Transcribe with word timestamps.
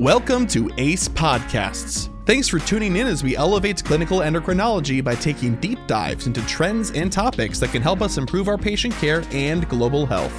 Welcome 0.00 0.46
to 0.46 0.64
AACE 0.78 1.10
Podcasts. 1.10 2.08
Thanks 2.24 2.48
for 2.48 2.58
tuning 2.58 2.96
in 2.96 3.06
as 3.06 3.22
we 3.22 3.36
elevate 3.36 3.84
clinical 3.84 4.20
endocrinology 4.20 5.04
by 5.04 5.14
taking 5.14 5.56
deep 5.56 5.78
dives 5.86 6.26
into 6.26 6.40
trends 6.46 6.90
and 6.92 7.12
topics 7.12 7.58
that 7.58 7.70
can 7.70 7.82
help 7.82 8.00
us 8.00 8.16
improve 8.16 8.48
our 8.48 8.56
patient 8.56 8.94
care 8.94 9.22
and 9.30 9.68
global 9.68 10.06
health. 10.06 10.32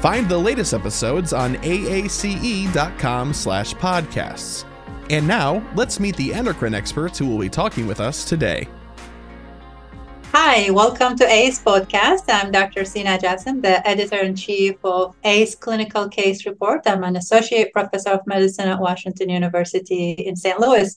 Find 0.00 0.28
the 0.28 0.38
latest 0.38 0.72
episodes 0.72 1.32
on 1.32 1.56
aace.com 1.56 3.34
slash 3.34 3.74
podcasts. 3.74 4.64
And 5.10 5.26
now, 5.26 5.68
let's 5.74 5.98
meet 5.98 6.14
the 6.14 6.32
endocrine 6.32 6.72
experts 6.72 7.18
who 7.18 7.26
will 7.26 7.40
be 7.40 7.50
talking 7.50 7.88
with 7.88 7.98
us 7.98 8.24
today. 8.24 8.68
Hi, 10.52 10.68
welcome 10.68 11.14
to 11.14 11.24
AACE 11.24 11.62
Podcast. 11.62 12.24
I'm 12.28 12.50
Dr. 12.50 12.84
Sina 12.84 13.16
Jasim, 13.18 13.62
the 13.62 13.86
editor 13.88 14.16
in 14.16 14.34
chief 14.34 14.74
of 14.82 15.14
AACE 15.22 15.60
Clinical 15.60 16.08
Case 16.08 16.44
Report. 16.44 16.80
I'm 16.86 17.04
an 17.04 17.14
associate 17.14 17.72
professor 17.72 18.10
of 18.10 18.26
medicine 18.26 18.68
at 18.68 18.80
Washington 18.80 19.28
University 19.28 20.10
in 20.10 20.34
St. 20.34 20.58
Louis. 20.58 20.96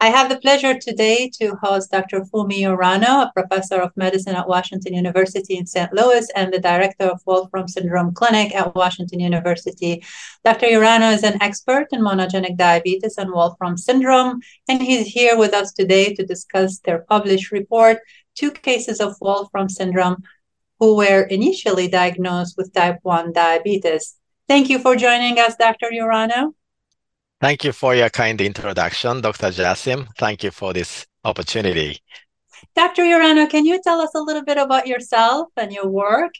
I 0.00 0.08
have 0.08 0.30
the 0.30 0.40
pleasure 0.40 0.78
today 0.78 1.30
to 1.38 1.54
host 1.62 1.90
Dr. 1.90 2.22
Fumi 2.22 2.60
Urano, 2.60 3.24
a 3.24 3.32
professor 3.34 3.76
of 3.76 3.92
medicine 3.94 4.36
at 4.36 4.48
Washington 4.48 4.94
University 4.94 5.56
in 5.56 5.66
St. 5.66 5.92
Louis 5.92 6.26
and 6.34 6.52
the 6.52 6.58
director 6.58 7.04
of 7.04 7.20
Wolfram 7.26 7.68
Syndrome 7.68 8.14
Clinic 8.14 8.54
at 8.54 8.74
Washington 8.74 9.20
University. 9.20 10.02
Dr. 10.44 10.66
Urano 10.66 11.12
is 11.12 11.22
an 11.22 11.40
expert 11.42 11.88
in 11.92 12.00
monogenic 12.00 12.56
diabetes 12.56 13.18
and 13.18 13.30
Wolfram 13.30 13.76
syndrome, 13.76 14.40
and 14.66 14.82
he's 14.82 15.06
here 15.06 15.36
with 15.36 15.52
us 15.52 15.72
today 15.72 16.14
to 16.14 16.24
discuss 16.24 16.78
their 16.78 17.00
published 17.00 17.52
report 17.52 17.98
two 18.34 18.50
cases 18.50 19.00
of 19.00 19.16
Wolfram 19.20 19.68
syndrome 19.68 20.22
who 20.80 20.96
were 20.96 21.22
initially 21.22 21.88
diagnosed 21.88 22.54
with 22.56 22.72
type 22.72 22.98
1 23.02 23.32
diabetes. 23.32 24.16
Thank 24.48 24.68
you 24.68 24.78
for 24.78 24.96
joining 24.96 25.38
us, 25.38 25.56
Dr. 25.56 25.90
Urano. 25.90 26.54
Thank 27.40 27.64
you 27.64 27.72
for 27.72 27.94
your 27.94 28.10
kind 28.10 28.40
introduction, 28.40 29.20
Dr. 29.20 29.48
Jasim. 29.48 30.08
Thank 30.18 30.42
you 30.42 30.50
for 30.50 30.72
this 30.72 31.06
opportunity. 31.24 32.00
Dr. 32.74 33.02
Urano, 33.02 33.48
can 33.48 33.64
you 33.66 33.80
tell 33.82 34.00
us 34.00 34.14
a 34.14 34.20
little 34.20 34.44
bit 34.44 34.58
about 34.58 34.86
yourself 34.86 35.48
and 35.56 35.72
your 35.72 35.86
work? 35.86 36.34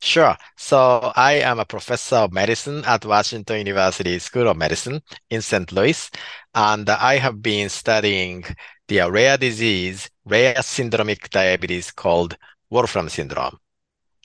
Sure. 0.00 0.36
So 0.56 1.12
I 1.14 1.34
am 1.34 1.58
a 1.60 1.64
professor 1.64 2.16
of 2.16 2.32
medicine 2.32 2.84
at 2.84 3.04
Washington 3.04 3.58
University 3.58 4.18
School 4.18 4.48
of 4.48 4.56
Medicine 4.56 5.02
in 5.30 5.40
St. 5.42 5.70
Louis, 5.72 6.10
and 6.54 6.88
I 6.90 7.18
have 7.18 7.42
been 7.42 7.68
studying 7.68 8.44
the 8.88 9.08
rare 9.10 9.36
disease, 9.36 10.10
rare 10.24 10.54
syndromic 10.56 11.30
diabetes 11.30 11.90
called 11.92 12.36
Wolfram 12.70 13.08
syndrome. 13.08 13.58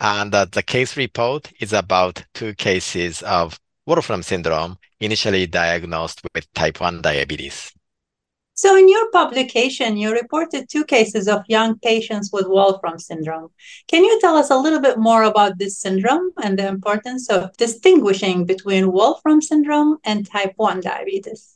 And 0.01 0.33
uh, 0.35 0.45
the 0.45 0.63
case 0.63 0.97
report 0.97 1.51
is 1.59 1.73
about 1.73 2.23
two 2.33 2.55
cases 2.55 3.21
of 3.23 3.59
Wolfram 3.85 4.23
syndrome 4.23 4.77
initially 4.99 5.47
diagnosed 5.47 6.21
with 6.33 6.51
type 6.53 6.79
1 6.81 7.01
diabetes. 7.01 7.73
So, 8.55 8.77
in 8.77 8.87
your 8.87 9.09
publication, 9.11 9.97
you 9.97 10.11
reported 10.11 10.69
two 10.69 10.85
cases 10.85 11.27
of 11.27 11.41
young 11.47 11.79
patients 11.79 12.29
with 12.31 12.45
Wolfram 12.47 12.99
syndrome. 12.99 13.49
Can 13.87 14.03
you 14.03 14.19
tell 14.21 14.35
us 14.35 14.51
a 14.51 14.57
little 14.57 14.79
bit 14.79 14.99
more 14.99 15.23
about 15.23 15.57
this 15.57 15.79
syndrome 15.79 16.31
and 16.43 16.59
the 16.59 16.67
importance 16.67 17.29
of 17.29 17.55
distinguishing 17.57 18.45
between 18.45 18.91
Wolfram 18.91 19.41
syndrome 19.41 19.97
and 20.03 20.29
type 20.29 20.53
1 20.57 20.81
diabetes? 20.81 21.55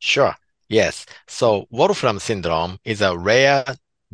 Sure. 0.00 0.34
Yes. 0.68 1.06
So 1.26 1.66
Wolfram 1.70 2.18
syndrome 2.18 2.78
is 2.84 3.00
a 3.00 3.16
rare 3.16 3.64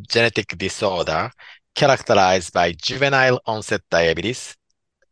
genetic 0.07 0.57
disorder 0.57 1.31
characterized 1.75 2.53
by 2.53 2.71
juvenile 2.71 3.41
onset 3.45 3.81
diabetes, 3.91 4.55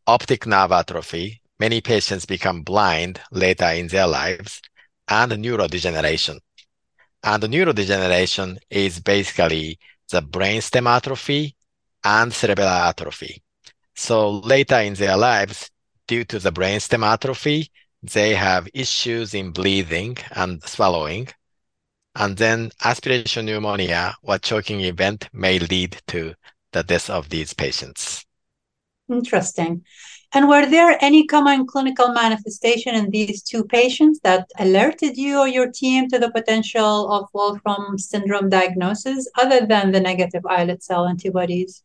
optic 0.07 0.47
nerve 0.47 0.71
atrophy, 0.71 1.41
many 1.59 1.81
patients 1.81 2.25
become 2.25 2.61
blind 2.61 3.19
later 3.31 3.65
in 3.65 3.87
their 3.87 4.07
lives, 4.07 4.61
and 5.09 5.33
neurodegeneration. 5.33 6.39
And 7.23 7.43
neurodegeneration 7.43 8.57
is 8.69 8.99
basically 8.99 9.79
the 10.11 10.21
brainstem 10.21 10.87
atrophy 10.87 11.55
and 12.03 12.31
cerebellar 12.31 12.89
atrophy. 12.89 13.41
So 13.95 14.29
later 14.29 14.79
in 14.79 14.95
their 14.95 15.15
lives, 15.15 15.69
due 16.07 16.25
to 16.25 16.39
the 16.39 16.51
brainstem 16.51 17.05
atrophy, 17.05 17.71
they 18.01 18.35
have 18.35 18.67
issues 18.73 19.33
in 19.33 19.51
breathing 19.51 20.17
and 20.31 20.61
swallowing. 20.63 21.29
And 22.15 22.37
then 22.37 22.71
aspiration 22.83 23.45
pneumonia 23.45 24.15
or 24.21 24.37
choking 24.37 24.81
event 24.81 25.29
may 25.31 25.59
lead 25.59 25.97
to 26.07 26.35
the 26.73 26.83
death 26.83 27.09
of 27.09 27.29
these 27.29 27.53
patients. 27.53 28.25
Interesting. 29.09 29.85
And 30.35 30.49
were 30.49 30.65
there 30.65 30.97
any 30.99 31.27
common 31.27 31.67
clinical 31.67 32.11
manifestation 32.11 32.95
in 32.95 33.11
these 33.11 33.43
two 33.43 33.63
patients 33.63 34.19
that 34.23 34.49
alerted 34.57 35.15
you 35.15 35.37
or 35.37 35.47
your 35.47 35.71
team 35.71 36.09
to 36.09 36.17
the 36.17 36.31
potential 36.31 37.11
of 37.13 37.29
Wolfram 37.33 37.99
syndrome 37.99 38.49
diagnosis 38.49 39.29
other 39.37 39.67
than 39.67 39.91
the 39.91 39.99
negative 39.99 40.43
islet 40.47 40.81
cell 40.81 41.05
antibodies? 41.05 41.83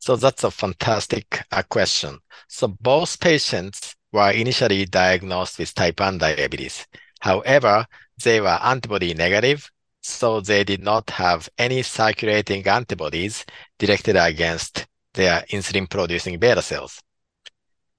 So 0.00 0.16
that's 0.16 0.42
a 0.42 0.50
fantastic 0.50 1.44
uh, 1.52 1.62
question. 1.62 2.18
So 2.48 2.66
both 2.66 3.20
patients 3.20 3.94
were 4.12 4.32
initially 4.32 4.84
diagnosed 4.86 5.60
with 5.60 5.72
type 5.72 6.00
1 6.00 6.18
diabetes. 6.18 6.88
However, 7.20 7.86
they 8.24 8.40
were 8.40 8.58
antibody 8.62 9.14
negative, 9.14 9.70
so 10.02 10.40
they 10.40 10.64
did 10.64 10.82
not 10.82 11.08
have 11.10 11.48
any 11.56 11.82
circulating 11.82 12.66
antibodies 12.66 13.44
directed 13.78 14.16
against 14.16 14.86
their 15.14 15.42
insulin 15.52 15.88
producing 15.88 16.36
beta 16.40 16.62
cells. 16.62 17.00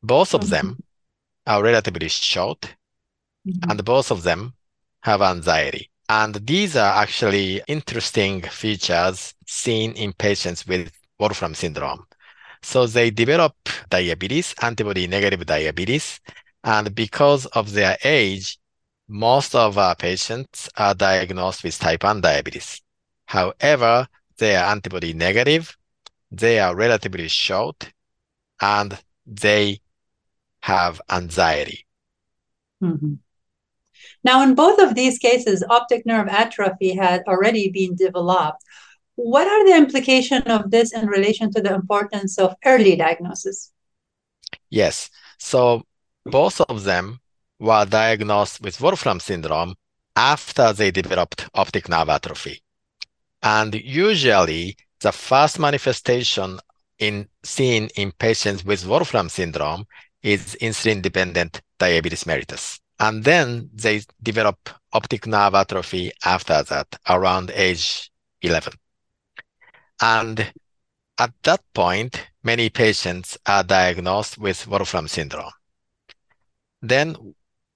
Both 0.04 0.34
of 0.34 0.50
them 0.50 0.80
are 1.46 1.64
relatively 1.64 2.10
short, 2.10 2.62
mm-hmm. 3.48 3.70
and 3.70 3.86
both 3.86 4.12
of 4.12 4.24
them 4.24 4.54
have 5.02 5.22
anxiety. 5.22 5.90
And 6.10 6.36
these 6.46 6.76
are 6.76 7.02
actually 7.02 7.62
interesting 7.68 8.42
features 8.42 9.34
seen 9.48 9.94
in 9.94 10.14
patients 10.14 10.68
with 10.68 10.92
Wolfram 11.20 11.54
syndrome. 11.54 12.06
So 12.62 12.86
they 12.86 13.12
develop 13.12 13.56
diabetes, 13.90 14.54
antibody 14.62 15.08
negative 15.08 15.46
diabetes, 15.46 16.20
and 16.64 16.94
because 16.94 17.46
of 17.48 17.72
their 17.72 17.98
age, 18.04 18.60
most 19.08 19.56
of 19.56 19.78
our 19.78 19.96
patients 19.96 20.70
are 20.78 20.94
diagnosed 20.94 21.64
with 21.64 21.78
type 21.80 22.04
1 22.04 22.22
diabetes. 22.22 22.82
However, 23.26 24.08
they 24.38 24.56
are 24.56 24.72
antibody 24.72 25.14
negative, 25.14 25.76
they 26.32 26.60
are 26.60 26.76
relatively 26.76 27.28
short, 27.28 27.92
and 28.62 28.98
they 29.26 29.80
have 30.62 31.02
anxiety. 31.10 31.86
Mm-hmm. 32.84 33.14
Now, 34.24 34.42
in 34.44 34.56
both 34.56 34.80
of 34.80 34.96
these 34.96 35.18
cases, 35.18 35.64
optic 35.70 36.06
nerve 36.06 36.28
atrophy 36.28 36.96
had 36.96 37.24
already 37.28 37.70
been 37.70 37.96
developed. 37.96 38.64
What 39.16 39.48
are 39.48 39.66
the 39.66 39.76
implications 39.76 40.46
of 40.48 40.72
this 40.72 40.94
in 40.94 41.08
relation 41.08 41.52
to 41.54 41.62
the 41.62 41.74
importance 41.74 42.38
of 42.38 42.56
early 42.66 42.96
diagnosis? 42.96 43.72
Yes. 44.70 45.10
So 45.38 45.84
both 46.26 46.62
of 46.62 46.84
them 46.84 47.20
were 47.60 47.86
diagnosed 47.86 48.62
with 48.62 48.82
Wolfram 48.82 49.20
syndrome 49.20 49.76
after 50.16 50.74
they 50.74 50.92
developed 50.92 51.48
optic 51.54 51.90
nerve 51.90 52.10
atrophy. 52.10 52.62
And 53.44 53.74
usually 53.76 54.78
the 55.02 55.12
first 55.12 55.60
manifestation 55.60 56.60
in 57.00 57.28
seen 57.44 57.90
in 57.96 58.12
patients 58.12 58.64
with 58.64 58.86
Wolfram 58.86 59.30
syndrome 59.30 59.86
is 60.24 60.56
insulin 60.62 61.02
dependent 61.02 61.62
diabetes 61.80 62.24
mellitus. 62.24 62.80
And 63.00 63.24
then 63.24 63.70
they 63.74 64.02
develop 64.22 64.70
optic 64.94 65.26
nerve 65.26 65.56
atrophy 65.56 66.12
after 66.24 66.62
that 66.64 66.88
around 67.10 67.52
age 67.56 68.12
11. 68.42 68.74
And 70.02 70.54
at 71.18 71.34
that 71.44 71.62
point, 71.74 72.28
many 72.44 72.70
patients 72.70 73.38
are 73.46 73.64
diagnosed 73.64 74.38
with 74.38 74.68
Wolfram 74.68 75.08
syndrome. 75.08 75.52
Then 76.82 77.36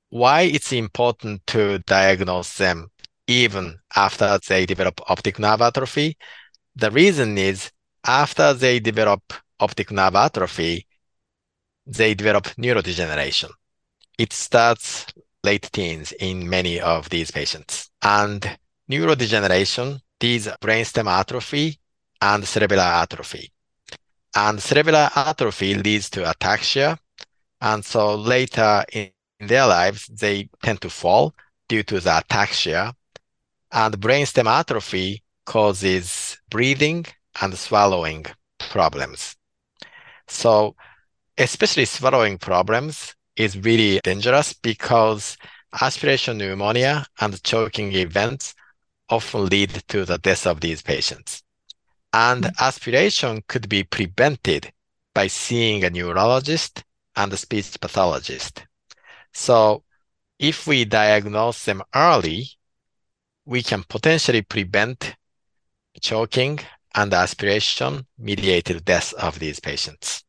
why 0.09 0.41
it's 0.41 0.71
important 0.71 1.45
to 1.47 1.79
diagnose 1.79 2.57
them 2.57 2.89
even 3.27 3.79
after 3.95 4.39
they 4.47 4.65
develop 4.65 5.01
optic 5.09 5.39
nerve 5.39 5.61
atrophy? 5.61 6.17
The 6.75 6.91
reason 6.91 7.37
is 7.37 7.71
after 8.03 8.53
they 8.53 8.79
develop 8.79 9.33
optic 9.59 9.91
nerve 9.91 10.15
atrophy, 10.15 10.87
they 11.85 12.13
develop 12.13 12.45
neurodegeneration. 12.57 13.51
It 14.17 14.33
starts 14.33 15.05
late 15.43 15.69
teens 15.71 16.11
in 16.13 16.49
many 16.49 16.79
of 16.79 17.09
these 17.09 17.31
patients. 17.31 17.89
And 18.01 18.57
neurodegeneration, 18.89 20.01
these 20.19 20.47
brainstem 20.61 21.09
atrophy 21.11 21.79
and 22.21 22.43
cerebellar 22.43 23.03
atrophy. 23.03 23.51
And 24.35 24.59
cerebellar 24.59 25.15
atrophy 25.15 25.75
leads 25.75 26.09
to 26.11 26.21
ataxia. 26.21 26.97
And 27.61 27.85
so 27.85 28.15
later 28.15 28.83
in, 28.91 29.11
in 29.39 29.47
their 29.47 29.67
lives, 29.67 30.07
they 30.07 30.49
tend 30.63 30.81
to 30.81 30.89
fall 30.89 31.33
due 31.67 31.83
to 31.83 31.99
the 31.99 32.09
ataxia. 32.09 32.93
And 33.71 33.99
brainstem 33.99 34.47
atrophy 34.47 35.23
causes 35.45 36.37
breathing 36.49 37.05
and 37.41 37.57
swallowing 37.57 38.25
problems. 38.59 39.35
So 40.27 40.75
especially 41.37 41.85
swallowing 41.85 42.37
problems 42.37 43.15
is 43.35 43.57
really 43.57 43.99
dangerous 44.03 44.53
because 44.53 45.37
aspiration 45.81 46.37
pneumonia 46.37 47.05
and 47.19 47.41
choking 47.43 47.93
events 47.93 48.53
often 49.09 49.47
lead 49.47 49.69
to 49.87 50.05
the 50.05 50.17
death 50.17 50.47
of 50.47 50.61
these 50.61 50.81
patients. 50.81 51.43
And 52.13 52.43
mm-hmm. 52.43 52.63
aspiration 52.63 53.43
could 53.47 53.67
be 53.67 53.83
prevented 53.83 54.71
by 55.13 55.27
seeing 55.27 55.83
a 55.83 55.89
neurologist 55.89 56.83
and 57.15 57.31
a 57.31 57.37
speech 57.37 57.79
pathologist. 57.79 58.65
So 59.33 59.83
if 60.39 60.67
we 60.67 60.85
diagnose 60.85 61.65
them 61.65 61.81
early, 61.93 62.49
we 63.45 63.63
can 63.63 63.83
potentially 63.83 64.41
prevent 64.41 65.15
choking 66.01 66.59
and 66.93 67.13
aspiration 67.13 68.05
mediated 68.17 68.83
death 68.83 69.13
of 69.13 69.39
these 69.39 69.59
patients. 69.59 70.24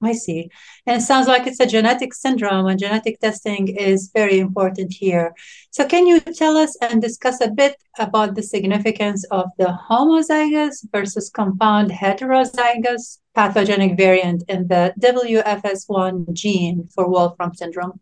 I 0.00 0.12
see. 0.12 0.48
And 0.86 1.02
it 1.02 1.04
sounds 1.04 1.26
like 1.26 1.46
it's 1.48 1.58
a 1.58 1.66
genetic 1.66 2.14
syndrome, 2.14 2.66
and 2.66 2.78
genetic 2.78 3.18
testing 3.18 3.66
is 3.66 4.10
very 4.14 4.38
important 4.38 4.92
here. 4.92 5.34
So, 5.70 5.86
can 5.86 6.06
you 6.06 6.20
tell 6.20 6.56
us 6.56 6.76
and 6.80 7.02
discuss 7.02 7.40
a 7.40 7.50
bit 7.50 7.76
about 7.98 8.36
the 8.36 8.42
significance 8.42 9.24
of 9.32 9.46
the 9.58 9.76
homozygous 9.88 10.86
versus 10.92 11.30
compound 11.30 11.90
heterozygous 11.90 13.18
pathogenic 13.34 13.96
variant 13.96 14.44
in 14.48 14.68
the 14.68 14.94
WFS1 15.00 16.32
gene 16.32 16.88
for 16.94 17.08
Wolfram 17.08 17.54
syndrome? 17.54 17.98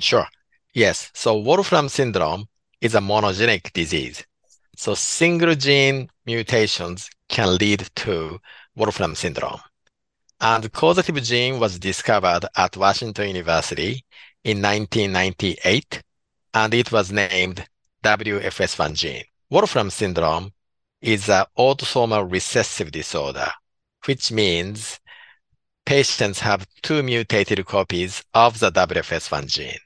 Sure. 0.00 0.26
Yes. 0.72 1.10
So, 1.12 1.36
Wolfram 1.36 1.90
syndrome 1.90 2.48
is 2.80 2.94
a 2.94 3.00
monogenic 3.00 3.70
disease. 3.74 4.24
So, 4.76 4.94
single 4.94 5.54
gene 5.54 6.08
mutations 6.24 7.10
can 7.28 7.58
lead 7.58 7.86
to 7.96 8.40
Wolfram 8.76 9.14
syndrome. 9.14 9.60
And 10.40 10.70
causative 10.70 11.22
gene 11.22 11.58
was 11.58 11.78
discovered 11.78 12.44
at 12.54 12.76
Washington 12.76 13.28
University 13.28 14.04
in 14.44 14.60
1998, 14.60 16.02
and 16.52 16.74
it 16.74 16.92
was 16.92 17.10
named 17.10 17.66
WFS1 18.04 18.94
gene. 18.94 19.24
Wolfram 19.48 19.88
syndrome 19.88 20.52
is 21.00 21.30
an 21.30 21.46
autosomal 21.58 22.30
recessive 22.30 22.92
disorder, 22.92 23.50
which 24.04 24.30
means 24.30 25.00
patients 25.86 26.40
have 26.40 26.66
two 26.82 27.02
mutated 27.02 27.64
copies 27.64 28.22
of 28.34 28.58
the 28.58 28.70
WFS1 28.70 29.46
gene. 29.46 29.78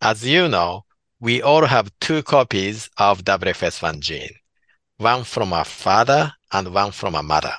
As 0.00 0.26
you 0.26 0.48
know, 0.48 0.84
we 1.20 1.42
all 1.42 1.66
have 1.66 1.92
two 2.00 2.22
copies 2.22 2.88
of 2.96 3.24
WFS1 3.24 4.00
gene, 4.00 4.36
one 4.96 5.24
from 5.24 5.52
our 5.52 5.66
father 5.66 6.32
and 6.50 6.72
one 6.72 6.92
from 6.92 7.14
our 7.14 7.22
mother 7.22 7.52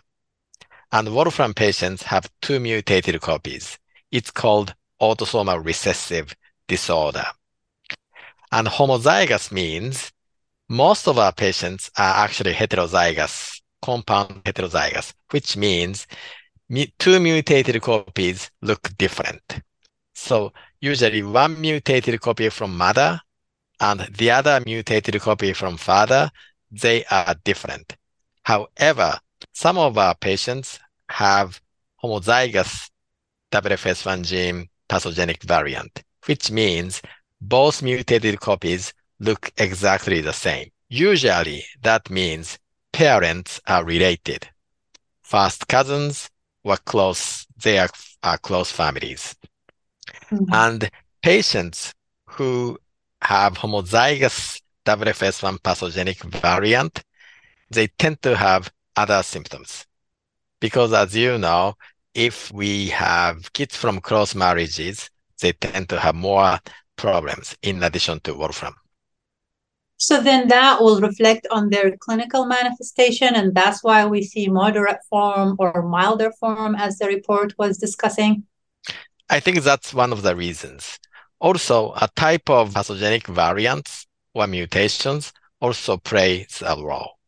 and 0.94 1.10
Wolfram 1.10 1.56
patients 1.56 2.04
have 2.04 2.30
two 2.40 2.60
mutated 2.60 3.20
copies. 3.20 3.80
It's 4.12 4.30
called 4.30 4.76
autosomal 5.02 5.66
recessive 5.66 6.36
disorder. 6.68 7.26
And 8.52 8.68
homozygous 8.68 9.52
means 9.52 10.12
most 10.70 11.08
of 11.08 11.18
our 11.18 11.34
patients 11.34 11.90
are 11.98 12.24
actually 12.24 12.54
heterozygous, 12.54 13.60
compound 13.82 14.44
heterozygous, 14.44 15.14
which 15.32 15.58
means 15.58 16.06
two 17.00 17.20
mutated 17.20 17.82
copies 17.82 18.52
look 18.62 18.96
different. 18.96 19.62
So 20.14 20.54
usually 20.80 21.24
one 21.24 21.60
mutated 21.60 22.22
copy 22.22 22.50
from 22.50 22.78
mother 22.78 23.20
and 23.80 24.02
the 24.16 24.30
other 24.30 24.62
mutated 24.64 25.20
copy 25.22 25.54
from 25.54 25.78
father, 25.78 26.30
they 26.70 27.04
are 27.06 27.36
different. 27.44 27.96
However, 28.44 29.18
some 29.54 29.78
of 29.78 29.98
our 29.98 30.16
patients 30.16 30.80
have 31.14 31.62
homozygous 32.04 32.90
WFS1 33.52 34.26
gene 34.26 34.68
pathogenic 34.90 35.44
variant, 35.44 36.04
which 36.26 36.50
means 36.50 37.02
both 37.40 37.84
mutated 37.84 38.40
copies 38.40 38.94
look 39.20 39.52
exactly 39.58 40.22
the 40.22 40.34
same. 40.34 40.70
Usually 40.90 41.64
that 41.84 42.10
means 42.10 42.58
parents 42.92 43.62
are 43.68 43.86
related. 43.86 44.50
First 45.22 45.68
cousins 45.68 46.30
were 46.64 46.78
close, 46.78 47.46
they 47.64 47.78
are, 47.78 47.90
are 48.24 48.40
close 48.40 48.72
families. 48.72 49.36
Mm-hmm. 50.32 50.54
And 50.54 50.90
patients 51.22 51.94
who 52.26 52.78
have 53.22 53.54
homozygous 53.54 54.60
WFS1 54.86 55.62
pathogenic 55.62 56.24
variant, 56.24 57.04
they 57.70 57.88
tend 57.88 58.22
to 58.24 58.36
have 58.36 58.72
other 58.96 59.22
symptoms. 59.22 59.86
Because 60.64 60.94
as 60.94 61.14
you 61.14 61.38
know, 61.38 61.74
if 62.14 62.50
we 62.54 62.88
have 62.88 63.52
kids 63.52 63.76
from 63.76 64.00
cross 64.00 64.34
marriages, 64.34 65.10
they 65.42 65.52
tend 65.52 65.90
to 65.90 66.00
have 66.00 66.16
more 66.16 66.58
problems 66.96 67.58
in 67.62 67.84
addition 67.84 68.22
to 68.22 68.34
Wolfram. 68.34 68.74
So 69.98 70.22
then 70.22 70.48
that 70.48 70.80
will 70.80 71.02
reflect 71.02 71.48
on 71.52 71.70
their 71.70 71.98
clinical 71.98 72.46
manifestation, 72.46 73.36
and 73.36 73.54
that's 73.54 73.84
why 73.84 74.06
we 74.06 74.24
see 74.24 74.48
moderate 74.48 75.02
form 75.10 75.58
or 75.60 75.82
milder 75.82 76.32
form, 76.40 76.76
as 76.76 76.98
the 76.98 77.08
report 77.08 77.54
was 77.58 77.78
discussing. 77.78 78.44
I 79.30 79.42
think 79.42 79.64
that's 79.64 79.94
one 79.94 80.14
of 80.14 80.22
the 80.22 80.34
reasons. 80.34 80.98
Also, 81.42 81.92
a 81.98 82.08
type 82.16 82.50
of 82.50 82.74
pathogenic 82.74 83.28
variants 83.28 84.08
or 84.34 84.48
mutations 84.48 85.34
also 85.60 85.98
plays 85.98 86.64
a 86.66 86.82
role. 86.82 87.20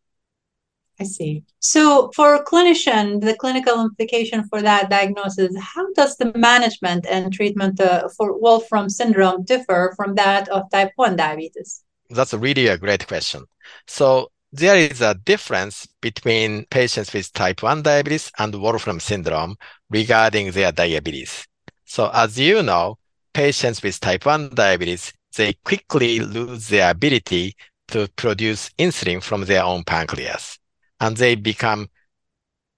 I 1.00 1.04
see. 1.04 1.44
So, 1.60 2.10
for 2.16 2.36
a 2.36 2.44
clinician, 2.44 3.20
the 3.20 3.36
clinical 3.36 3.82
implication 3.82 4.48
for 4.48 4.62
that 4.62 4.90
diagnosis, 4.90 5.54
how 5.60 5.92
does 5.94 6.16
the 6.16 6.32
management 6.36 7.06
and 7.06 7.34
treatment 7.34 7.82
uh, 7.82 8.08
for 8.16 8.40
Wolfram 8.40 8.90
syndrome 8.90 9.44
differ 9.44 9.94
from 9.98 10.16
that 10.16 10.48
of 10.48 10.70
type 10.72 10.92
1 10.96 11.18
diabetes? 11.18 11.84
That's 12.10 12.34
really 12.34 12.68
a 12.68 12.78
great 12.78 13.08
question. 13.08 13.44
So, 13.88 14.32
there 14.54 14.78
is 14.78 15.02
a 15.02 15.16
difference 15.16 15.86
between 16.02 16.66
patients 16.68 17.12
with 17.12 17.34
type 17.34 17.62
1 17.62 17.82
diabetes 17.82 18.32
and 18.40 18.56
Wolfram 18.56 19.02
syndrome 19.02 19.58
regarding 19.90 20.52
their 20.52 20.72
diabetes. 20.72 21.46
So, 21.84 22.10
as 22.14 22.40
you 22.40 22.64
know, 22.64 23.00
patients 23.34 23.84
with 23.84 24.00
type 24.00 24.26
1 24.26 24.56
diabetes, 24.56 25.12
they 25.36 25.54
quickly 25.66 26.22
lose 26.22 26.70
their 26.70 26.92
ability 26.92 27.58
to 27.90 28.08
produce 28.16 28.70
insulin 28.80 29.22
from 29.22 29.44
their 29.44 29.64
own 29.64 29.84
pancreas 29.84 30.58
and 31.00 31.18
they 31.18 31.36
become 31.36 31.90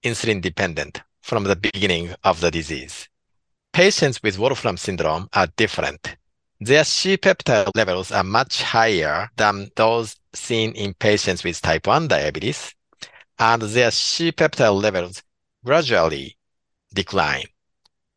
insulin 0.02 0.40
dependent 0.40 1.02
from 1.20 1.44
the 1.44 1.56
beginning 1.56 2.14
of 2.24 2.40
the 2.40 2.50
disease. 2.50 3.08
Patients 3.72 4.22
with 4.22 4.38
Wolfram 4.38 4.76
syndrome 4.76 5.28
are 5.34 5.48
different. 5.56 6.16
Their 6.60 6.84
C-peptide 6.84 7.70
levels 7.76 8.10
are 8.10 8.24
much 8.24 8.62
higher 8.62 9.28
than 9.36 9.70
those 9.76 10.16
seen 10.34 10.72
in 10.72 10.94
patients 10.94 11.44
with 11.44 11.60
type 11.60 11.86
1 11.86 12.08
diabetes, 12.08 12.74
and 13.38 13.62
their 13.62 13.90
C-peptide 13.90 14.82
levels 14.82 15.22
gradually 15.64 16.36
decline 16.92 17.44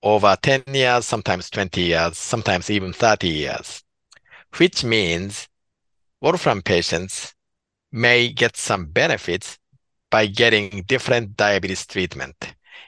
over 0.01 0.36
10 0.41 0.63
years, 0.74 1.05
sometimes 1.05 1.50
20 1.50 1.81
years, 1.81 2.17
sometimes 2.17 2.70
even 2.70 2.93
30 2.93 3.27
years, 3.27 3.84
which 4.58 4.84
means 4.84 5.48
Wolfram 6.22 6.62
patients 6.62 7.36
may 7.91 8.29
get 8.29 8.58
some 8.58 8.86
benefits 8.86 9.60
by 10.12 10.27
getting 10.27 10.84
different 10.84 11.36
diabetes 11.36 11.88
treatment. 11.88 12.36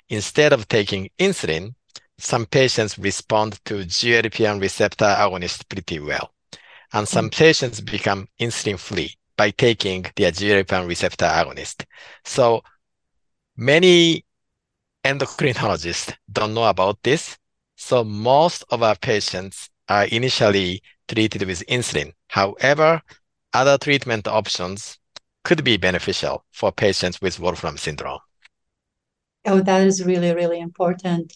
Instead 0.10 0.53
of 0.53 0.68
taking 0.68 1.10
insulin, 1.18 1.74
some 2.20 2.46
patients 2.46 3.00
respond 3.00 3.60
to 3.65 3.86
GLP-1 3.86 4.62
receptor 4.62 5.06
agonist 5.06 5.68
pretty 5.68 6.00
well. 6.00 6.32
And 6.92 7.08
some 7.08 7.30
mm. 7.30 7.36
patients 7.36 7.82
become 7.82 8.27
insulin 8.39 8.77
free 8.77 9.15
by 9.36 9.50
taking 9.50 10.06
their 10.15 10.32
GLP-1 10.32 10.88
receptor 10.88 11.25
agonist. 11.25 11.86
So 12.24 12.62
many 13.58 14.25
endocrinologists 15.03 16.13
don't 16.32 16.53
know 16.53 16.65
about 16.65 17.01
this. 17.03 17.38
So 17.75 18.03
most 18.03 18.63
of 18.70 18.84
our 18.84 18.96
patients 18.96 19.70
are 19.89 20.06
initially 20.06 20.84
treated 21.08 21.44
with 21.44 21.65
insulin. 21.68 22.13
However, 22.27 23.01
other 23.53 23.77
treatment 23.77 24.27
options 24.27 25.00
could 25.43 25.63
be 25.63 25.77
beneficial 25.77 26.45
for 26.51 26.71
patients 26.71 27.21
with 27.21 27.39
Wolfram 27.39 27.77
syndrome. 27.77 28.19
Oh, 29.45 29.59
that 29.62 29.85
is 29.85 30.03
really, 30.03 30.33
really 30.33 30.59
important. 30.59 31.33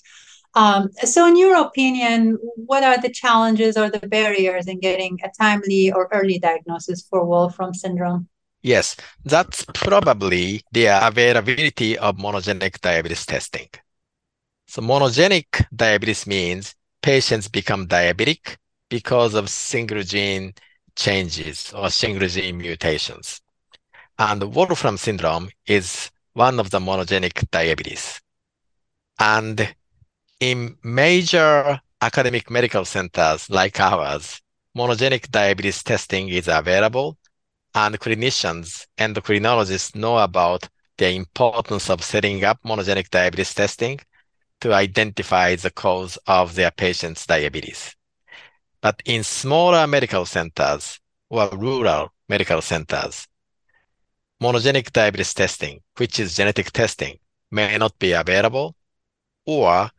Um, 0.56 0.90
so, 1.04 1.28
in 1.28 1.36
your 1.36 1.56
opinion, 1.62 2.38
what 2.56 2.84
are 2.84 3.00
the 3.00 3.10
challenges 3.10 3.78
or 3.78 3.90
the 3.90 4.08
barriers 4.08 4.68
in 4.68 4.80
getting 4.80 5.20
a 5.24 5.30
timely 5.40 5.92
or 5.92 6.08
early 6.12 6.40
diagnosis 6.40 7.06
for 7.08 7.26
Wolfram 7.26 7.74
syndrome? 7.74 8.28
Yes, 8.62 8.96
that's 9.24 9.66
probably 9.74 10.64
the 10.72 10.88
availability 10.88 11.98
of 11.98 12.18
monogenic 12.18 12.80
diabetes 12.82 13.26
testing. 13.26 13.70
So, 14.68 14.82
monogenic 14.82 15.66
diabetes 15.76 16.26
means 16.28 16.76
patients 17.02 17.48
become 17.48 17.88
diabetic 17.88 18.58
because 18.90 19.34
of 19.34 19.50
single 19.50 20.04
gene 20.04 20.54
changes 20.96 21.74
or 21.74 21.90
single 21.90 22.28
gene 22.28 22.58
mutations. 22.58 23.42
And 24.20 24.56
Wolfram 24.56 24.98
syndrome 24.98 25.50
is 25.68 26.10
one 26.34 26.60
of 26.60 26.72
the 26.72 26.80
monogenic 26.80 27.50
diabetes. 27.52 28.20
And 29.20 29.76
in 30.40 30.78
major 30.84 31.80
academic 32.02 32.50
medical 32.50 32.86
centers 32.86 33.50
like 33.50 33.80
ours, 33.80 34.42
monogenic 34.76 35.30
diabetes 35.30 35.84
testing 35.84 36.30
is 36.30 36.48
available, 36.48 37.18
and 37.76 38.00
clinicians, 38.00 38.86
and 38.98 39.16
endocrinologists 39.16 39.96
know 39.96 40.18
about 40.18 40.68
the 40.98 41.12
importance 41.12 41.90
of 41.90 42.04
setting 42.04 42.44
up 42.44 42.60
monogenic 42.64 43.10
diabetes 43.10 43.54
testing 43.54 44.00
to 44.62 44.74
identify 44.74 45.56
the 45.56 45.70
cause 45.70 46.18
of 46.26 46.56
their 46.56 46.72
patient's 46.72 47.26
diabetes. 47.26 47.96
But 48.82 49.02
in 49.06 49.24
smaller 49.24 49.86
medical 49.86 50.26
centers 50.26 51.00
or 51.30 51.50
rural 51.50 52.14
medical 52.30 52.62
centers, 52.62 53.28
monogenic 54.42 54.92
diabetes 54.92 55.34
testing, 55.34 55.82
which 55.98 56.20
is 56.20 56.36
genetic 56.36 56.72
testing, 56.72 57.18
may 57.52 57.78
not 57.78 57.98
be 58.00 58.12
available, 58.12 58.76
or 59.46 59.90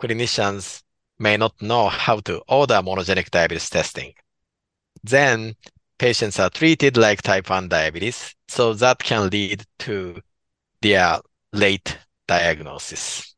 clinicians 0.00 0.82
may 1.18 1.36
not 1.36 1.60
know 1.62 1.88
how 1.88 2.18
to 2.20 2.42
order 2.48 2.74
monogenic 2.74 3.30
diabetes 3.30 3.70
testing. 3.70 4.12
Then 5.02 5.54
patients 5.98 6.38
are 6.38 6.50
treated 6.50 6.96
like 6.96 7.22
type 7.22 7.50
1 7.50 7.68
diabetes, 7.68 8.34
so 8.48 8.74
that 8.74 8.98
can 8.98 9.30
lead 9.30 9.64
to 9.80 10.20
their 10.82 11.18
late 11.52 11.98
diagnosis. 12.26 13.34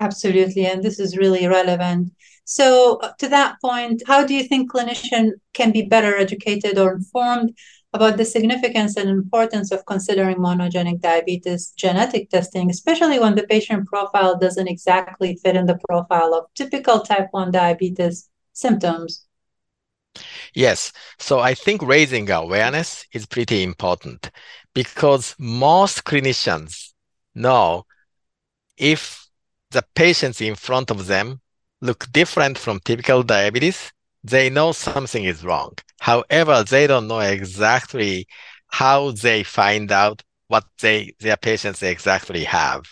Absolutely, 0.00 0.66
and 0.66 0.82
this 0.82 0.98
is 0.98 1.16
really 1.16 1.46
relevant. 1.46 2.12
So, 2.44 2.98
uh, 3.02 3.12
to 3.18 3.28
that 3.28 3.56
point, 3.60 4.02
how 4.06 4.24
do 4.24 4.34
you 4.34 4.44
think 4.44 4.70
clinicians 4.70 5.32
can 5.52 5.72
be 5.72 5.82
better 5.82 6.16
educated 6.16 6.78
or 6.78 6.94
informed 6.94 7.56
about 7.92 8.16
the 8.16 8.24
significance 8.24 8.96
and 8.96 9.08
importance 9.08 9.70
of 9.72 9.86
considering 9.86 10.36
monogenic 10.36 11.00
diabetes 11.00 11.72
genetic 11.76 12.30
testing, 12.30 12.70
especially 12.70 13.18
when 13.18 13.34
the 13.34 13.46
patient 13.46 13.86
profile 13.86 14.38
doesn't 14.38 14.68
exactly 14.68 15.36
fit 15.42 15.56
in 15.56 15.66
the 15.66 15.78
profile 15.88 16.34
of 16.34 16.46
typical 16.54 17.00
type 17.00 17.28
1 17.30 17.50
diabetes 17.50 18.28
symptoms? 18.52 19.26
Yes. 20.54 20.92
So 21.18 21.40
I 21.40 21.54
think 21.54 21.82
raising 21.82 22.30
awareness 22.30 23.06
is 23.12 23.26
pretty 23.26 23.62
important 23.62 24.30
because 24.74 25.34
most 25.38 26.04
clinicians 26.04 26.92
know 27.34 27.86
if 28.76 29.26
the 29.70 29.84
patients 29.94 30.40
in 30.40 30.54
front 30.54 30.90
of 30.90 31.06
them 31.06 31.40
look 31.80 32.10
different 32.12 32.58
from 32.58 32.80
typical 32.80 33.22
diabetes, 33.22 33.92
they 34.26 34.50
know 34.50 34.72
something 34.72 35.24
is 35.24 35.44
wrong. 35.44 35.72
However, 36.00 36.64
they 36.64 36.86
don't 36.86 37.06
know 37.06 37.20
exactly 37.20 38.26
how 38.68 39.12
they 39.12 39.42
find 39.42 39.92
out 39.92 40.22
what 40.48 40.64
they 40.80 41.14
their 41.20 41.36
patients 41.36 41.82
exactly 41.82 42.44
have. 42.44 42.82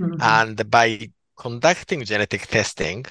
Mm-hmm. 0.00 0.22
And 0.22 0.70
by 0.70 1.10
conducting 1.36 2.04
genetic 2.04 2.46
testing, 2.46 3.04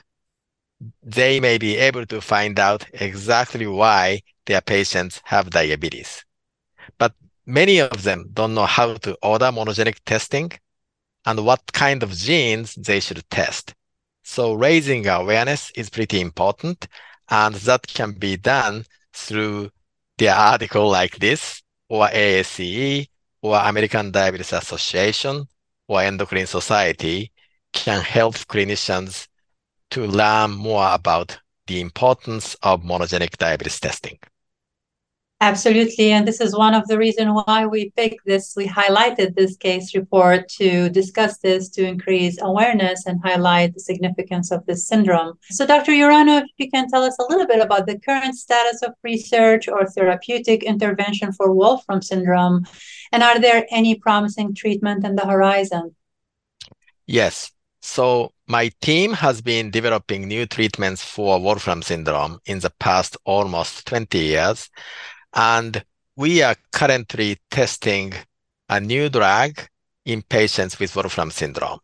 they 1.03 1.39
may 1.39 1.57
be 1.57 1.75
able 1.77 2.05
to 2.05 2.21
find 2.21 2.59
out 2.59 2.85
exactly 2.93 3.67
why 3.67 4.21
their 4.45 4.61
patients 4.61 5.21
have 5.25 5.49
diabetes. 5.49 6.23
But 6.97 7.13
many 7.45 7.79
of 7.79 8.03
them 8.03 8.29
don't 8.33 8.53
know 8.53 8.65
how 8.65 8.93
to 8.93 9.17
order 9.21 9.47
monogenic 9.47 9.97
testing 10.05 10.51
and 11.25 11.45
what 11.45 11.73
kind 11.73 12.03
of 12.03 12.11
genes 12.11 12.75
they 12.75 12.99
should 12.99 13.23
test. 13.29 13.73
So 14.23 14.53
raising 14.53 15.07
awareness 15.07 15.71
is 15.75 15.89
pretty 15.89 16.21
important, 16.21 16.87
and 17.29 17.55
that 17.55 17.87
can 17.87 18.11
be 18.13 18.37
done 18.37 18.85
through 19.13 19.69
the 20.17 20.29
article 20.29 20.89
like 20.89 21.19
this, 21.19 21.61
or 21.89 22.07
AACE, 22.07 23.07
or 23.41 23.57
American 23.57 24.11
Diabetes 24.11 24.53
Association, 24.53 25.47
or 25.87 26.01
Endocrine 26.01 26.47
Society 26.47 27.31
can 27.71 28.01
help 28.01 28.35
clinicians 28.35 29.27
to 29.91 30.05
learn 30.05 30.51
more 30.51 30.93
about 30.93 31.39
the 31.67 31.79
importance 31.81 32.55
of 32.63 32.81
monogenic 32.81 33.37
diabetes 33.37 33.79
testing. 33.79 34.17
Absolutely. 35.39 36.11
And 36.13 36.27
this 36.27 36.41
is 36.41 36.57
one 36.57 36.73
of 36.73 36.87
the 36.87 36.97
reasons 36.97 37.29
why 37.45 37.67
we 37.67 37.91
picked 37.91 38.25
this, 38.25 38.55
we 38.55 38.67
highlighted 38.67 39.35
this 39.35 39.55
case 39.55 39.93
report 39.93 40.49
to 40.57 40.89
discuss 40.89 41.37
this, 41.37 41.69
to 41.69 41.85
increase 41.85 42.41
awareness 42.41 43.05
and 43.05 43.21
highlight 43.23 43.75
the 43.75 43.79
significance 43.79 44.51
of 44.51 44.65
this 44.65 44.87
syndrome. 44.87 45.37
So, 45.51 45.67
Dr. 45.67 45.91
Urano, 45.91 46.41
if 46.41 46.49
you 46.57 46.71
can 46.71 46.89
tell 46.89 47.03
us 47.03 47.15
a 47.19 47.25
little 47.29 47.45
bit 47.45 47.61
about 47.61 47.85
the 47.85 47.99
current 47.99 48.33
status 48.33 48.81
of 48.81 48.93
research 49.03 49.67
or 49.67 49.85
therapeutic 49.85 50.63
intervention 50.63 51.31
for 51.31 51.53
Wolfram 51.53 52.01
syndrome, 52.01 52.65
and 53.11 53.21
are 53.21 53.39
there 53.39 53.67
any 53.69 53.93
promising 53.93 54.55
treatment 54.55 55.05
in 55.05 55.15
the 55.15 55.25
horizon? 55.27 55.95
Yes. 57.05 57.51
So, 57.79 58.33
my 58.47 58.71
team 58.81 59.13
has 59.13 59.41
been 59.41 59.69
developing 59.69 60.27
new 60.27 60.47
treatments 60.47 61.03
for 61.03 61.39
Wolfram 61.39 61.83
syndrome 61.83 62.39
in 62.47 62.57
the 62.57 62.71
past 62.79 63.17
almost 63.23 63.85
20 63.85 64.17
years. 64.17 64.71
And 65.33 65.83
we 66.15 66.41
are 66.41 66.55
currently 66.71 67.37
testing 67.51 68.13
a 68.69 68.79
new 68.79 69.09
drug 69.09 69.59
in 70.05 70.21
patients 70.21 70.79
with 70.79 70.95
Wolfram 70.95 71.31
syndrome. 71.31 71.79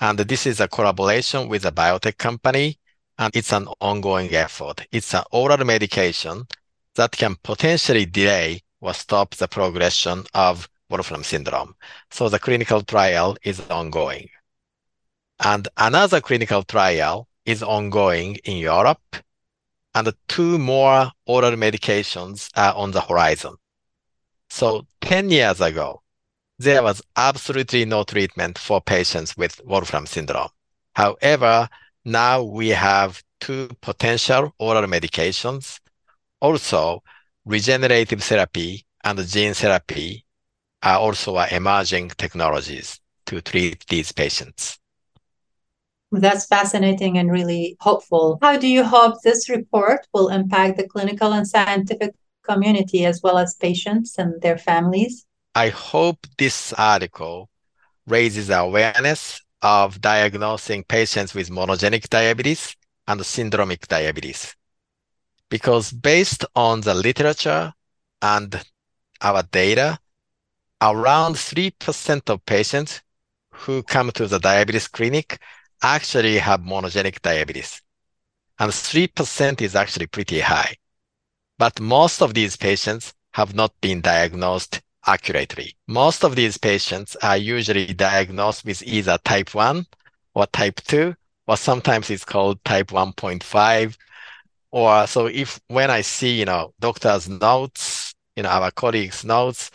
And 0.00 0.18
this 0.18 0.46
is 0.46 0.60
a 0.60 0.68
collaboration 0.68 1.48
with 1.48 1.64
a 1.64 1.72
biotech 1.72 2.18
company, 2.18 2.78
and 3.18 3.34
it's 3.36 3.52
an 3.52 3.68
ongoing 3.80 4.34
effort. 4.34 4.86
It's 4.90 5.14
an 5.14 5.24
oral 5.30 5.64
medication 5.64 6.46
that 6.94 7.12
can 7.12 7.36
potentially 7.42 8.06
delay 8.06 8.60
or 8.80 8.94
stop 8.94 9.34
the 9.34 9.48
progression 9.48 10.24
of 10.34 10.68
Wolfram 10.90 11.24
syndrome. 11.24 11.74
So 12.10 12.28
the 12.28 12.38
clinical 12.38 12.82
trial 12.82 13.36
is 13.42 13.60
ongoing. 13.70 14.28
And 15.40 15.68
another 15.76 16.20
clinical 16.20 16.62
trial 16.62 17.28
is 17.44 17.62
ongoing 17.62 18.36
in 18.44 18.58
Europe 18.58 19.16
and 19.94 20.12
two 20.28 20.58
more 20.58 21.10
oral 21.26 21.52
medications 21.52 22.48
are 22.56 22.74
on 22.74 22.92
the 22.92 23.00
horizon. 23.00 23.54
So 24.48 24.86
10 25.00 25.30
years 25.30 25.60
ago, 25.60 26.02
there 26.58 26.82
was 26.82 27.02
absolutely 27.16 27.84
no 27.84 28.04
treatment 28.04 28.58
for 28.58 28.80
patients 28.80 29.36
with 29.36 29.60
Wolfram 29.64 30.06
syndrome. 30.06 30.50
However, 30.94 31.68
now 32.04 32.42
we 32.42 32.68
have 32.68 33.22
two 33.40 33.68
potential 33.80 34.54
oral 34.58 34.86
medications. 34.86 35.80
Also, 36.40 37.02
regenerative 37.44 38.22
therapy 38.22 38.84
and 39.04 39.18
gene 39.26 39.54
therapy 39.54 40.24
are 40.82 40.98
also 40.98 41.38
emerging 41.38 42.10
technologies 42.10 43.00
to 43.26 43.40
treat 43.40 43.84
these 43.88 44.12
patients. 44.12 44.78
That's 46.12 46.46
fascinating 46.46 47.16
and 47.16 47.30
really 47.30 47.76
hopeful. 47.80 48.38
How 48.42 48.58
do 48.58 48.68
you 48.68 48.84
hope 48.84 49.22
this 49.22 49.48
report 49.48 50.06
will 50.12 50.28
impact 50.28 50.76
the 50.76 50.86
clinical 50.86 51.32
and 51.32 51.48
scientific 51.48 52.14
community 52.42 53.06
as 53.06 53.22
well 53.22 53.38
as 53.38 53.54
patients 53.54 54.18
and 54.18 54.40
their 54.42 54.58
families? 54.58 55.24
I 55.54 55.70
hope 55.70 56.26
this 56.36 56.74
article 56.74 57.48
raises 58.06 58.50
awareness 58.50 59.40
of 59.62 60.00
diagnosing 60.00 60.84
patients 60.84 61.34
with 61.34 61.50
monogenic 61.50 62.08
diabetes 62.10 62.76
and 63.08 63.20
syndromic 63.20 63.86
diabetes. 63.88 64.54
Because 65.48 65.92
based 65.92 66.44
on 66.54 66.82
the 66.82 66.94
literature 66.94 67.72
and 68.20 68.62
our 69.22 69.42
data, 69.44 69.98
around 70.82 71.36
3% 71.36 72.28
of 72.28 72.44
patients 72.44 73.00
who 73.52 73.82
come 73.82 74.10
to 74.10 74.26
the 74.26 74.38
diabetes 74.38 74.88
clinic 74.88 75.38
actually 75.82 76.38
have 76.38 76.60
monogenic 76.60 77.20
diabetes. 77.22 77.82
And 78.58 78.70
3% 78.70 79.60
is 79.60 79.74
actually 79.74 80.06
pretty 80.06 80.40
high. 80.40 80.74
But 81.58 81.80
most 81.80 82.22
of 82.22 82.34
these 82.34 82.56
patients 82.56 83.14
have 83.32 83.54
not 83.54 83.72
been 83.80 84.00
diagnosed 84.00 84.80
accurately. 85.06 85.76
Most 85.88 86.24
of 86.24 86.36
these 86.36 86.58
patients 86.58 87.16
are 87.22 87.36
usually 87.36 87.92
diagnosed 87.94 88.64
with 88.64 88.82
either 88.82 89.18
type 89.24 89.54
1 89.54 89.86
or 90.34 90.46
type 90.46 90.80
2, 90.82 91.14
or 91.46 91.56
sometimes 91.56 92.10
it's 92.10 92.24
called 92.24 92.62
type 92.64 92.88
1.5. 92.88 93.96
Or 94.70 95.06
so 95.06 95.26
if 95.26 95.60
when 95.68 95.90
I 95.90 96.00
see, 96.02 96.38
you 96.38 96.44
know, 96.44 96.72
doctor's 96.80 97.28
notes, 97.28 98.14
you 98.36 98.42
know, 98.42 98.48
our 98.48 98.70
colleagues' 98.70 99.24
notes, 99.24 99.70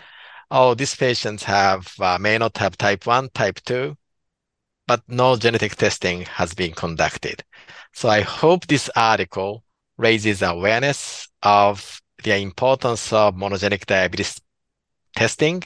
oh, 0.49 0.73
these 0.73 0.95
patients 0.95 1.43
have 1.43 1.93
uh, 1.99 2.17
may 2.19 2.37
not 2.37 2.57
have 2.57 2.77
type 2.77 3.05
1, 3.05 3.29
type 3.29 3.59
2, 3.65 3.95
but 4.87 5.01
no 5.07 5.35
genetic 5.35 5.75
testing 5.75 6.21
has 6.21 6.53
been 6.53 6.73
conducted. 6.73 7.43
So 7.93 8.09
I 8.09 8.21
hope 8.21 8.67
this 8.67 8.89
article 8.95 9.63
raises 9.97 10.41
awareness 10.41 11.27
of 11.43 12.01
the 12.23 12.37
importance 12.37 13.11
of 13.11 13.35
monogenic 13.35 13.85
diabetes 13.85 14.39
testing 15.15 15.63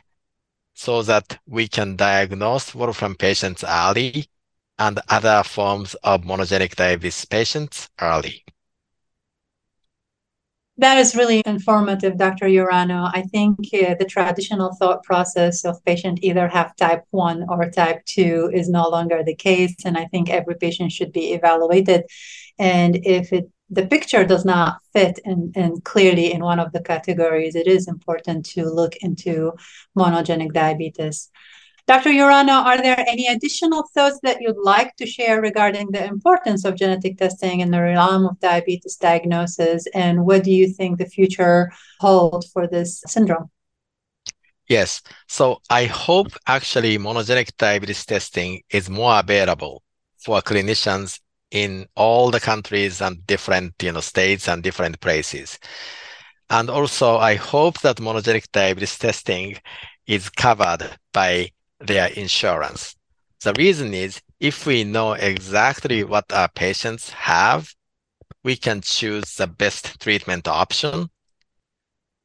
so 0.74 1.04
that 1.04 1.40
we 1.48 1.68
can 1.68 1.96
diagnose 1.96 2.74
Wolfram 2.74 3.16
patients 3.16 3.64
early 3.64 4.26
and 4.80 5.00
other 5.10 5.44
forms 5.44 5.94
of 6.04 6.22
monogenic 6.22 6.76
diabetes 6.76 7.26
patients 7.26 7.90
early. 8.00 8.44
That 10.82 10.98
is 10.98 11.16
really 11.16 11.44
informative, 11.46 12.18
Dr. 12.18 12.48
Urano. 12.48 13.12
I 13.14 13.22
think 13.22 13.60
uh, 13.72 13.94
the 14.00 14.06
traditional 14.10 14.76
thought 14.80 15.04
process 15.04 15.64
of 15.64 15.86
patient 15.86 16.18
either 16.24 16.48
have 16.48 16.76
type 16.76 17.04
1 17.12 17.46
or 17.50 17.70
type 17.70 18.04
2 18.06 18.50
is 18.52 18.68
no 18.68 18.90
longer 18.90 19.24
the 19.24 19.36
case. 19.36 19.76
And 19.86 19.96
I 19.96 20.06
think 20.06 20.32
every 20.32 20.56
patient 20.56 20.92
should 20.92 21.12
be 21.12 21.34
evaluated. 21.34 22.06
And 22.58 22.96
if 23.06 23.32
it 23.32 23.48
the 23.70 23.86
picture 23.86 24.26
does 24.26 24.44
not 24.44 24.80
fit 24.92 25.20
in, 25.24 25.52
in 25.56 25.80
clearly 25.82 26.34
in 26.34 26.44
one 26.44 26.60
of 26.60 26.74
the 26.74 26.82
categories, 26.82 27.56
it 27.56 27.68
is 27.68 27.88
important 27.88 28.46
to 28.48 28.66
look 28.66 28.96
into 29.02 29.54
monogenic 29.96 30.52
diabetes. 30.52 31.30
Dr. 31.92 32.12
Urano, 32.12 32.64
are 32.64 32.82
there 32.82 33.04
any 33.06 33.28
additional 33.28 33.84
thoughts 33.94 34.18
that 34.24 34.40
you'd 34.40 34.64
like 34.64 34.96
to 34.96 35.06
share 35.06 35.42
regarding 35.42 35.92
the 35.92 36.02
importance 36.06 36.64
of 36.64 36.78
genetic 36.78 37.18
testing 37.18 37.60
in 37.60 37.70
the 37.70 37.82
realm 37.82 38.26
of 38.26 38.40
diabetes 38.40 38.96
diagnosis? 38.96 39.88
And 39.94 40.26
what 40.26 40.46
do 40.46 40.52
you 40.52 40.70
think 40.70 41.00
the 41.00 41.06
future 41.06 41.70
holds 42.00 42.50
for 42.50 42.66
this 42.66 43.04
syndrome? 43.08 43.52
Yes. 44.70 45.02
So 45.28 45.60
I 45.70 45.84
hope 45.84 46.30
actually 46.48 46.98
monogenic 46.98 47.58
diabetes 47.58 48.06
testing 48.06 48.62
is 48.70 48.90
more 48.90 49.20
available 49.20 49.84
for 50.18 50.40
clinicians 50.42 51.20
in 51.52 51.88
all 51.98 52.32
the 52.32 52.40
countries 52.40 53.02
and 53.02 53.28
different 53.28 53.74
you 53.84 53.92
know 53.92 54.00
states 54.00 54.48
and 54.48 54.64
different 54.64 55.02
places. 55.02 55.60
And 56.50 56.70
also 56.70 57.18
I 57.18 57.36
hope 57.36 57.82
that 57.82 57.98
monogenic 57.98 58.50
diabetes 58.54 58.98
testing 58.98 59.58
is 60.08 60.30
covered 60.30 60.98
by 61.12 61.52
their 61.82 62.08
insurance. 62.08 62.96
The 63.44 63.54
reason 63.54 63.94
is 63.94 64.22
if 64.40 64.66
we 64.66 64.84
know 64.84 65.14
exactly 65.14 66.04
what 66.04 66.32
our 66.32 66.50
patients 66.50 67.10
have, 67.12 67.74
we 68.44 68.56
can 68.56 68.82
choose 68.82 69.36
the 69.36 69.48
best 69.48 70.00
treatment 70.00 70.48
option. 70.48 71.10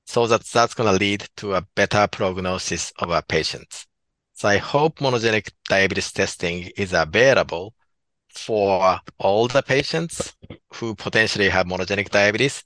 So 0.07 0.27
that 0.27 0.45
that's 0.45 0.75
going 0.75 0.93
to 0.93 0.99
lead 0.99 1.27
to 1.39 1.55
a 1.55 1.67
better 1.75 2.07
prognosis 2.07 2.93
of 2.99 3.11
our 3.11 3.23
patients. 3.23 3.87
So 4.35 4.49
I 4.49 4.59
hope 4.59 4.99
monogenic 4.99 5.51
diabetes 5.69 6.13
testing 6.13 6.71
is 6.77 6.93
available 6.93 7.75
for 8.29 9.01
all 9.19 9.49
the 9.49 9.63
patients 9.63 10.35
who 10.75 10.95
potentially 10.95 11.49
have 11.49 11.67
monogenic 11.67 12.11
diabetes, 12.11 12.63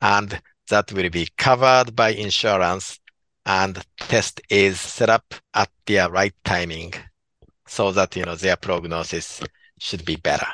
and 0.00 0.40
that 0.68 0.92
will 0.92 1.10
be 1.10 1.28
covered 1.38 1.96
by 1.96 2.10
insurance 2.10 3.00
and 3.46 3.84
test 3.96 4.40
is 4.48 4.80
set 4.80 5.10
up 5.10 5.34
at 5.52 5.68
the 5.86 6.08
right 6.10 6.34
timing 6.44 6.94
so 7.66 7.90
that 7.92 8.16
you 8.16 8.24
know 8.24 8.36
their 8.36 8.56
prognosis 8.56 9.42
should 9.78 10.04
be 10.04 10.16
better. 10.16 10.46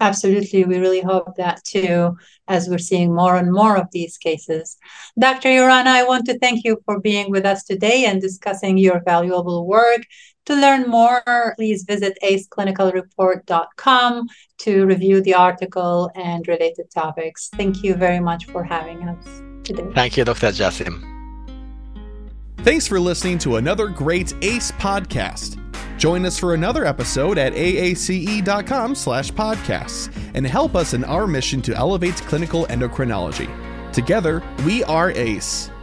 Absolutely. 0.00 0.64
We 0.64 0.78
really 0.78 1.00
hope 1.00 1.36
that 1.36 1.62
too 1.64 2.16
as 2.48 2.68
we're 2.68 2.78
seeing 2.78 3.14
more 3.14 3.36
and 3.36 3.52
more 3.52 3.76
of 3.76 3.86
these 3.92 4.18
cases. 4.18 4.76
Dr 5.18 5.48
urano 5.48 5.86
i 5.86 6.02
want 6.02 6.26
to 6.26 6.36
thank 6.38 6.64
you 6.64 6.82
for 6.84 7.00
being 7.00 7.30
with 7.30 7.46
us 7.46 7.64
today 7.64 8.04
and 8.04 8.20
discussing 8.20 8.76
your 8.76 9.00
valuable 9.04 9.66
work. 9.66 10.04
To 10.46 10.54
learn 10.54 10.90
more 10.90 11.54
please 11.56 11.84
visit 11.84 12.18
aceclinicalreport.com 12.22 14.28
to 14.58 14.84
review 14.84 15.22
the 15.22 15.34
article 15.34 16.10
and 16.14 16.46
related 16.48 16.90
topics. 16.90 17.48
Thank 17.54 17.84
you 17.84 17.94
very 17.94 18.20
much 18.20 18.46
for 18.46 18.64
having 18.64 19.08
us 19.08 19.42
today. 19.62 19.86
Thank 19.94 20.16
you 20.16 20.24
dr 20.24 20.52
jasim 20.52 21.23
Thanks 22.64 22.86
for 22.86 22.98
listening 22.98 23.36
to 23.40 23.56
another 23.56 23.88
great 23.88 24.28
AACE 24.40 24.72
podcast. 24.78 25.60
Join 25.98 26.24
us 26.24 26.38
for 26.38 26.54
another 26.54 26.86
episode 26.86 27.36
at 27.36 27.52
aace.com 27.52 28.94
slash 28.94 29.30
podcasts 29.30 30.10
and 30.32 30.46
help 30.46 30.74
us 30.74 30.94
in 30.94 31.04
our 31.04 31.26
mission 31.26 31.60
to 31.60 31.74
elevate 31.74 32.14
clinical 32.22 32.64
endocrinology. 32.68 33.50
Together, 33.92 34.42
we 34.64 34.82
are 34.84 35.12
AACE. 35.12 35.73